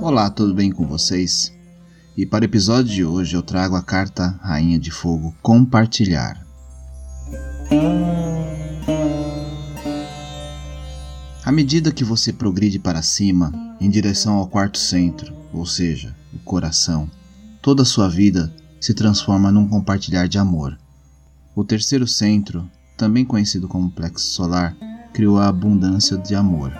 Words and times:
Olá, 0.00 0.28
tudo 0.30 0.54
bem 0.54 0.72
com 0.72 0.86
vocês? 0.86 1.52
E 2.16 2.26
para 2.26 2.42
o 2.42 2.46
episódio 2.46 2.92
de 2.92 3.04
hoje 3.04 3.36
eu 3.36 3.42
trago 3.42 3.76
a 3.76 3.82
carta 3.82 4.38
Rainha 4.42 4.78
de 4.78 4.90
Fogo 4.90 5.32
Compartilhar. 5.40 6.44
À 11.44 11.52
medida 11.52 11.92
que 11.92 12.02
você 12.02 12.32
progride 12.32 12.80
para 12.80 13.02
cima, 13.02 13.52
em 13.80 13.88
direção 13.88 14.34
ao 14.34 14.48
quarto 14.48 14.78
centro, 14.78 15.32
ou 15.52 15.64
seja, 15.64 16.16
o 16.34 16.38
coração, 16.40 17.08
toda 17.62 17.82
a 17.82 17.86
sua 17.86 18.08
vida 18.08 18.52
se 18.80 18.94
transforma 18.94 19.50
num 19.50 19.68
compartilhar 19.68 20.26
de 20.26 20.38
amor. 20.38 20.78
O 21.54 21.64
terceiro 21.64 22.06
centro, 22.06 22.70
também 22.96 23.24
conhecido 23.24 23.66
como 23.66 23.90
plexo 23.90 24.26
solar, 24.26 24.76
criou 25.12 25.38
a 25.38 25.48
abundância 25.48 26.16
de 26.16 26.34
amor. 26.34 26.72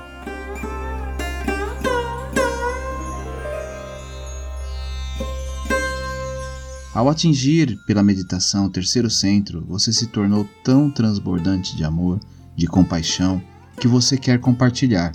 Ao 6.94 7.08
atingir 7.08 7.78
pela 7.86 8.02
meditação 8.02 8.66
o 8.66 8.70
terceiro 8.70 9.08
centro, 9.08 9.64
você 9.68 9.92
se 9.92 10.08
tornou 10.08 10.48
tão 10.64 10.90
transbordante 10.90 11.76
de 11.76 11.84
amor, 11.84 12.18
de 12.56 12.66
compaixão, 12.66 13.40
que 13.80 13.86
você 13.86 14.16
quer 14.16 14.40
compartilhar. 14.40 15.14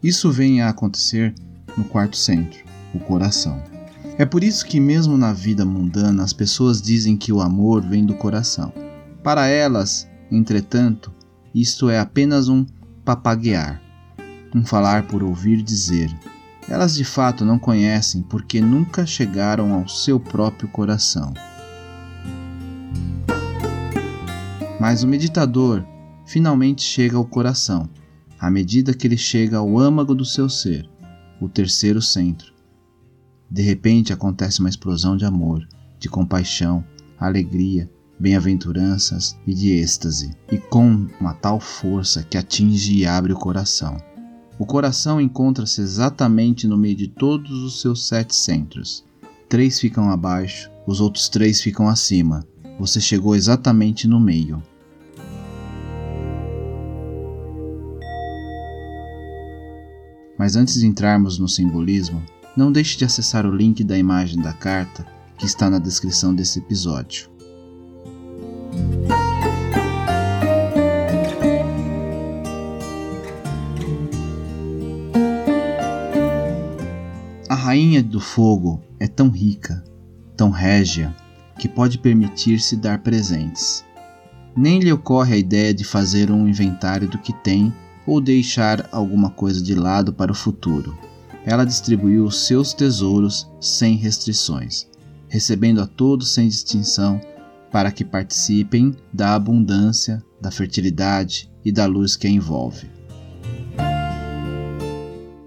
Isso 0.00 0.30
vem 0.30 0.62
a 0.62 0.68
acontecer 0.68 1.34
no 1.76 1.82
quarto 1.82 2.16
centro, 2.16 2.60
o 2.94 3.00
coração. 3.00 3.75
É 4.18 4.24
por 4.24 4.42
isso 4.42 4.64
que, 4.64 4.80
mesmo 4.80 5.18
na 5.18 5.34
vida 5.34 5.62
mundana, 5.62 6.22
as 6.22 6.32
pessoas 6.32 6.80
dizem 6.80 7.18
que 7.18 7.30
o 7.30 7.42
amor 7.42 7.82
vem 7.82 8.04
do 8.04 8.14
coração. 8.14 8.72
Para 9.22 9.46
elas, 9.46 10.08
entretanto, 10.30 11.12
isto 11.54 11.90
é 11.90 11.98
apenas 11.98 12.48
um 12.48 12.64
papaguear, 13.04 13.80
um 14.54 14.64
falar 14.64 15.06
por 15.06 15.22
ouvir 15.22 15.60
dizer. 15.60 16.10
Elas 16.66 16.94
de 16.94 17.04
fato 17.04 17.44
não 17.44 17.58
conhecem 17.58 18.22
porque 18.22 18.58
nunca 18.58 19.04
chegaram 19.04 19.74
ao 19.74 19.86
seu 19.86 20.18
próprio 20.18 20.68
coração. 20.68 21.34
Mas 24.80 25.02
o 25.02 25.06
meditador 25.06 25.84
finalmente 26.24 26.82
chega 26.82 27.18
ao 27.18 27.24
coração, 27.26 27.86
à 28.40 28.50
medida 28.50 28.94
que 28.94 29.06
ele 29.06 29.18
chega 29.18 29.58
ao 29.58 29.78
âmago 29.78 30.14
do 30.14 30.24
seu 30.24 30.48
ser, 30.48 30.88
o 31.38 31.50
terceiro 31.50 32.00
centro. 32.00 32.55
De 33.50 33.62
repente 33.62 34.12
acontece 34.12 34.60
uma 34.60 34.68
explosão 34.68 35.16
de 35.16 35.24
amor, 35.24 35.66
de 35.98 36.08
compaixão, 36.08 36.84
alegria, 37.18 37.90
bem-aventuranças 38.18 39.36
e 39.46 39.54
de 39.54 39.70
êxtase, 39.72 40.36
e 40.50 40.58
com 40.58 41.06
uma 41.20 41.34
tal 41.34 41.60
força 41.60 42.22
que 42.22 42.36
atinge 42.36 42.94
e 42.94 43.06
abre 43.06 43.32
o 43.32 43.38
coração. 43.38 43.96
O 44.58 44.64
coração 44.64 45.20
encontra-se 45.20 45.80
exatamente 45.80 46.66
no 46.66 46.78
meio 46.78 46.96
de 46.96 47.08
todos 47.08 47.62
os 47.62 47.80
seus 47.80 48.08
sete 48.08 48.34
centros. 48.34 49.04
Três 49.48 49.78
ficam 49.78 50.10
abaixo, 50.10 50.70
os 50.86 51.00
outros 51.00 51.28
três 51.28 51.60
ficam 51.60 51.88
acima. 51.88 52.44
Você 52.78 53.00
chegou 53.00 53.36
exatamente 53.36 54.08
no 54.08 54.18
meio. 54.18 54.62
Mas 60.38 60.56
antes 60.56 60.80
de 60.80 60.86
entrarmos 60.86 61.38
no 61.38 61.48
simbolismo, 61.48 62.22
não 62.56 62.72
deixe 62.72 62.96
de 62.96 63.04
acessar 63.04 63.44
o 63.44 63.54
link 63.54 63.84
da 63.84 63.98
imagem 63.98 64.40
da 64.40 64.52
carta 64.52 65.06
que 65.36 65.44
está 65.44 65.68
na 65.68 65.78
descrição 65.78 66.34
desse 66.34 66.58
episódio. 66.58 67.28
A 77.48 77.54
rainha 77.54 78.02
do 78.02 78.20
fogo 78.20 78.82
é 78.98 79.06
tão 79.06 79.28
rica, 79.28 79.84
tão 80.36 80.50
régia, 80.50 81.14
que 81.58 81.68
pode 81.68 81.98
permitir-se 81.98 82.76
dar 82.76 83.00
presentes. 83.00 83.84
Nem 84.56 84.78
lhe 84.78 84.92
ocorre 84.92 85.34
a 85.34 85.38
ideia 85.38 85.74
de 85.74 85.84
fazer 85.84 86.30
um 86.30 86.48
inventário 86.48 87.08
do 87.08 87.18
que 87.18 87.32
tem 87.32 87.72
ou 88.06 88.20
deixar 88.20 88.88
alguma 88.90 89.30
coisa 89.30 89.62
de 89.62 89.74
lado 89.74 90.12
para 90.12 90.32
o 90.32 90.34
futuro. 90.34 90.96
Ela 91.46 91.64
distribuiu 91.64 92.24
os 92.24 92.44
seus 92.44 92.74
tesouros 92.74 93.48
sem 93.60 93.94
restrições, 93.94 94.88
recebendo 95.28 95.80
a 95.80 95.86
todos 95.86 96.34
sem 96.34 96.48
distinção 96.48 97.20
para 97.70 97.92
que 97.92 98.04
participem 98.04 98.96
da 99.12 99.32
abundância, 99.34 100.20
da 100.40 100.50
fertilidade 100.50 101.48
e 101.64 101.70
da 101.70 101.86
luz 101.86 102.16
que 102.16 102.26
a 102.26 102.30
envolve. 102.30 102.90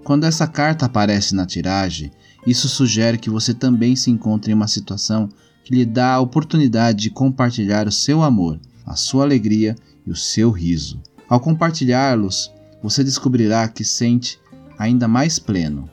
Quando 0.02 0.24
essa 0.24 0.46
carta 0.46 0.86
aparece 0.86 1.34
na 1.34 1.44
tiragem, 1.44 2.10
isso 2.46 2.66
sugere 2.66 3.18
que 3.18 3.28
você 3.28 3.52
também 3.52 3.94
se 3.94 4.10
encontra 4.10 4.50
em 4.50 4.54
uma 4.54 4.68
situação 4.68 5.28
que 5.62 5.74
lhe 5.74 5.84
dá 5.84 6.14
a 6.14 6.20
oportunidade 6.20 7.02
de 7.02 7.10
compartilhar 7.10 7.86
o 7.86 7.92
seu 7.92 8.22
amor, 8.22 8.58
a 8.86 8.96
sua 8.96 9.24
alegria 9.24 9.76
e 10.06 10.10
o 10.10 10.16
seu 10.16 10.50
riso. 10.50 10.98
Ao 11.28 11.38
compartilhá-los, 11.38 12.50
você 12.82 13.04
descobrirá 13.04 13.68
que 13.68 13.84
sente 13.84 14.38
ainda 14.80 15.06
mais 15.06 15.38
pleno. 15.38 15.90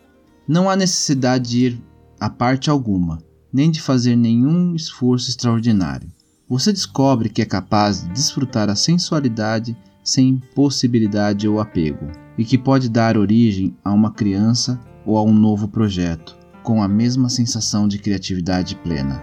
Não 0.48 0.70
há 0.70 0.76
necessidade 0.78 1.50
de 1.50 1.66
ir 1.66 1.84
a 2.18 2.30
parte 2.30 2.70
alguma, 2.70 3.22
nem 3.52 3.70
de 3.70 3.82
fazer 3.82 4.16
nenhum 4.16 4.74
esforço 4.74 5.30
extraordinário. 5.30 6.10
Você 6.48 6.72
descobre 6.72 7.28
que 7.28 7.42
é 7.42 7.46
capaz 7.46 8.04
de 8.04 8.14
desfrutar 8.14 8.70
a 8.70 8.76
sensualidade 8.76 9.76
sem 10.02 10.42
possibilidade 10.56 11.50
ou 11.50 11.60
apego, 11.60 12.08
e 12.38 12.46
que 12.46 12.58
pode 12.58 12.88
dar 12.88 13.18
origem 13.18 13.76
a 13.84 13.92
uma 13.92 14.12
criança 14.12 14.80
ou 15.06 15.18
a 15.18 15.24
um 15.24 15.34
novo 15.34 15.68
projeto, 15.68 16.38
com 16.64 16.82
a 16.82 16.88
mesma 16.88 17.28
sensação 17.28 17.90
de 17.90 18.00
criatividade 18.00 18.74
plena. 18.78 19.22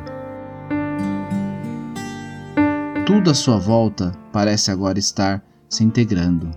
Tudo 3.07 3.31
à 3.31 3.35
sua 3.35 3.59
volta 3.59 4.13
parece 4.31 4.71
agora 4.71 4.99
estar 4.99 5.43
se 5.71 5.83
integrando. 5.83 6.51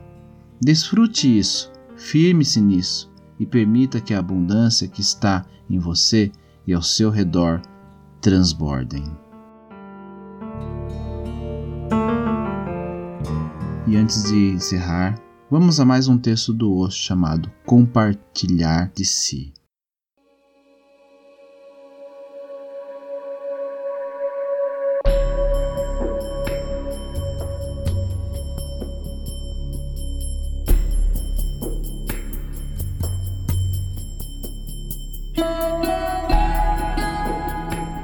Desfrute 0.59 1.39
isso, 1.39 1.71
firme-se 1.97 2.61
nisso 2.61 3.11
e 3.39 3.45
permita 3.45 3.99
que 3.99 4.13
a 4.13 4.19
abundância 4.19 4.87
que 4.87 5.01
está 5.01 5.45
em 5.69 5.79
você 5.79 6.31
e 6.65 6.73
ao 6.73 6.81
seu 6.81 7.09
redor 7.09 7.61
transbordem. 8.21 9.03
E 13.87 13.95
antes 13.95 14.23
de 14.23 14.51
encerrar, 14.51 15.15
vamos 15.49 15.79
a 15.79 15.85
mais 15.85 16.07
um 16.07 16.17
texto 16.17 16.53
do 16.53 16.73
Osho 16.75 16.97
chamado 16.97 17.51
Compartilhar 17.65 18.91
de 18.93 19.05
Si. 19.05 19.56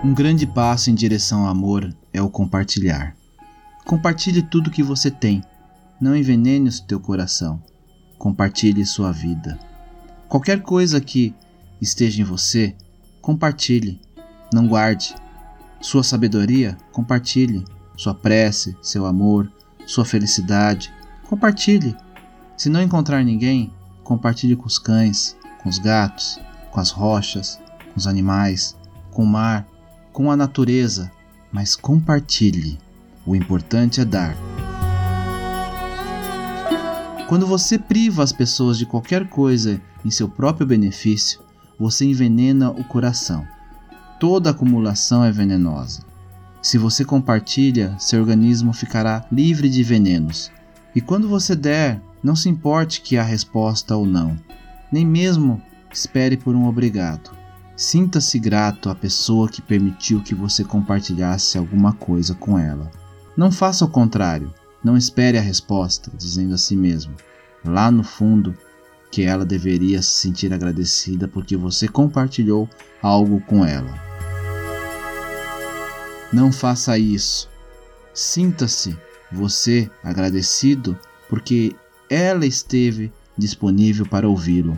Um 0.04 0.14
grande 0.14 0.46
passo 0.46 0.90
em 0.90 0.94
direção 0.94 1.46
ao 1.46 1.48
amor 1.48 1.96
é 2.12 2.22
o 2.22 2.30
compartilhar. 2.30 3.16
Compartilhe 3.86 4.42
tudo 4.42 4.70
que 4.70 4.84
você 4.84 5.10
tem. 5.10 5.42
Não 5.98 6.14
envenene 6.14 6.68
o 6.68 6.82
teu 6.82 7.00
coração. 7.00 7.64
Compartilhe 8.18 8.86
sua 8.86 9.14
vida. 9.14 9.58
Qualquer 10.28 10.62
coisa 10.62 11.00
que 11.00 11.34
esteja 11.80 12.22
em 12.22 12.26
você, 12.26 12.76
compartilhe. 13.22 14.02
Não 14.52 14.68
guarde. 14.68 15.16
Sua 15.80 16.04
sabedoria, 16.04 16.78
compartilhe. 16.92 17.64
Sua 17.96 18.14
prece, 18.14 18.76
seu 18.82 19.06
amor, 19.06 19.50
sua 19.86 20.04
felicidade, 20.04 20.92
compartilhe. 21.30 21.96
Se 22.58 22.68
não 22.68 22.82
encontrar 22.82 23.24
ninguém, 23.24 23.72
compartilhe 24.04 24.58
com 24.58 24.66
os 24.66 24.78
cães, 24.78 25.38
com 25.62 25.70
os 25.70 25.78
gatos, 25.78 26.42
com 26.72 26.82
as 26.82 26.90
rochas, 26.90 27.58
com 27.94 27.98
os 27.98 28.06
animais, 28.06 28.76
com 29.10 29.24
o 29.24 29.28
mar, 29.28 29.66
com 30.14 30.32
a 30.32 30.38
natureza, 30.38 31.12
mas 31.52 31.76
compartilhe. 31.76 32.78
O 33.26 33.36
importante 33.36 34.00
é 34.00 34.06
dar. 34.06 34.38
Quando 37.28 37.48
você 37.48 37.80
priva 37.80 38.22
as 38.22 38.32
pessoas 38.32 38.78
de 38.78 38.86
qualquer 38.86 39.28
coisa 39.28 39.82
em 40.06 40.12
seu 40.12 40.30
próprio 40.30 40.68
benefício, 40.68 41.42
você 41.80 42.06
envenena 42.06 42.70
o 42.70 42.84
coração. 42.84 43.46
Toda 44.20 44.52
acumulação 44.52 45.24
é 45.24 45.32
venenosa. 45.32 46.04
Se 46.62 46.78
você 46.78 47.04
compartilha, 47.04 47.96
seu 47.98 48.22
organismo 48.22 48.72
ficará 48.72 49.26
livre 49.32 49.68
de 49.68 49.84
venenos. 49.84 50.52
E 50.96 51.02
quando 51.02 51.28
você 51.28 51.56
der, 51.56 52.00
não 52.24 52.36
se 52.36 52.48
importe 52.48 53.02
que 53.02 53.18
há 53.18 53.24
resposta 53.24 53.96
ou 53.96 54.06
não, 54.06 54.38
nem 54.92 55.06
mesmo 55.06 55.62
espere 55.92 56.38
por 56.38 56.56
um 56.56 56.68
obrigado. 56.68 57.43
Sinta-se 57.76 58.38
grato 58.38 58.90
à 58.90 58.96
pessoa 58.96 59.50
que 59.50 59.62
permitiu 59.62 60.22
que 60.22 60.36
você 60.36 60.64
compartilhasse 60.64 61.58
alguma 61.58 61.94
coisa 61.94 62.36
com 62.36 62.58
ela. 62.58 62.92
Não 63.36 63.52
faça 63.52 63.84
o 63.84 63.90
contrário. 63.90 64.54
Não 64.84 64.96
espere 64.96 65.38
a 65.38 65.42
resposta, 65.42 66.12
dizendo 66.16 66.54
a 66.54 66.58
si 66.58 66.76
mesmo, 66.76 67.16
lá 67.64 67.90
no 67.90 68.04
fundo, 68.04 68.56
que 69.10 69.22
ela 69.22 69.46
deveria 69.46 70.02
se 70.02 70.10
sentir 70.10 70.54
agradecida 70.54 71.28
porque 71.28 71.56
você 71.56 71.88
compartilhou 71.88 72.70
algo 73.02 73.40
com 73.42 73.66
ela. 73.66 73.94
Não 76.34 76.52
faça 76.52 76.98
isso. 76.98 77.50
Sinta-se 78.14 78.98
você 79.32 79.90
agradecido 80.04 80.98
porque 81.30 81.76
ela 82.10 82.46
esteve 82.46 83.12
disponível 83.38 84.06
para 84.06 84.28
ouvi-lo, 84.28 84.78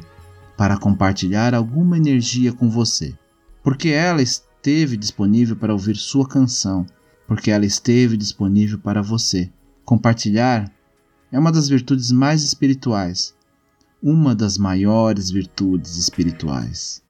para 0.57 0.77
compartilhar 0.77 1.53
alguma 1.53 1.97
energia 1.97 2.53
com 2.53 2.69
você, 2.69 3.17
porque 3.63 3.89
ela 3.89 4.21
esteve 4.21 4.95
disponível 4.97 5.55
para 5.55 5.73
ouvir 5.73 5.95
sua 5.95 6.27
canção, 6.27 6.85
porque 7.27 7.51
ela 7.51 7.65
esteve 7.65 8.15
disponível 8.15 8.79
para 8.79 9.01
você. 9.01 9.51
Compartilhar 9.83 10.71
é 11.31 11.37
uma 11.37 11.51
das 11.51 11.67
virtudes 11.67 12.11
mais 12.11 12.43
espirituais, 12.43 13.35
uma 14.01 14.33
das 14.33 14.57
maiores 14.57 15.29
virtudes 15.29 15.97
espirituais. 15.97 17.03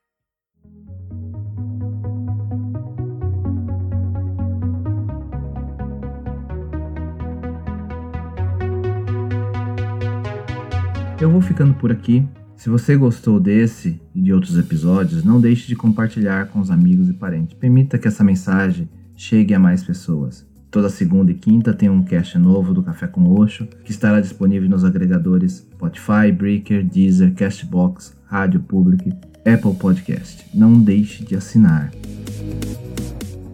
Eu 11.21 11.31
vou 11.31 11.41
ficando 11.41 11.73
por 11.75 11.91
aqui. 11.91 12.27
Se 12.57 12.69
você 12.69 12.95
gostou 12.95 13.39
desse 13.39 13.99
e 14.13 14.21
de 14.21 14.33
outros 14.33 14.57
episódios, 14.57 15.23
não 15.23 15.39
deixe 15.39 15.67
de 15.67 15.75
compartilhar 15.75 16.47
com 16.47 16.59
os 16.59 16.71
amigos 16.71 17.09
e 17.09 17.13
parentes. 17.13 17.55
Permita 17.57 17.97
que 17.97 18.07
essa 18.07 18.23
mensagem 18.23 18.89
chegue 19.15 19.53
a 19.53 19.59
mais 19.59 19.83
pessoas. 19.83 20.45
Toda 20.71 20.89
segunda 20.89 21.31
e 21.31 21.35
quinta 21.35 21.73
tem 21.73 21.89
um 21.89 22.03
cast 22.03 22.37
novo 22.37 22.73
do 22.73 22.81
Café 22.83 23.07
com 23.07 23.29
Oxo, 23.33 23.67
que 23.83 23.91
estará 23.91 24.19
disponível 24.19 24.69
nos 24.69 24.83
agregadores 24.83 25.65
Spotify, 25.73 26.31
Breaker, 26.35 26.83
Deezer, 26.83 27.33
Castbox, 27.33 28.15
Rádio 28.25 28.59
Public, 28.61 29.09
Apple 29.45 29.75
Podcast. 29.75 30.45
Não 30.53 30.79
deixe 30.79 31.23
de 31.23 31.35
assinar. 31.35 31.91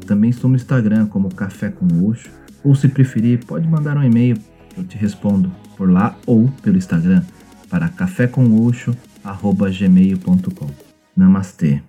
Também 0.05 0.29
estou 0.29 0.49
no 0.49 0.55
Instagram 0.55 1.07
como 1.07 1.33
Café 1.33 1.69
com 1.69 2.07
Oxo, 2.07 2.29
ou 2.63 2.75
se 2.75 2.87
preferir, 2.87 3.45
pode 3.45 3.67
mandar 3.67 3.97
um 3.97 4.03
e-mail, 4.03 4.37
eu 4.77 4.83
te 4.83 4.97
respondo 4.97 5.51
por 5.75 5.89
lá 5.89 6.15
ou 6.25 6.47
pelo 6.61 6.77
Instagram 6.77 7.23
para 7.71 7.87
cafécomoxo.gmail.com. 7.87 10.69
Namastê. 11.15 11.81